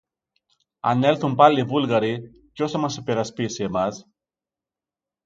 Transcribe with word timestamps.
"Αν 0.79 1.03
έλθουν 1.03 1.35
πάλι 1.35 1.59
οι 1.59 1.63
Βούλγαροι, 1.63 2.21
ποιος 2.53 2.71
θα 2.71 2.77
μας 2.77 2.97
υπερασπίσει 2.97 3.63
εμάς;". 3.63 4.07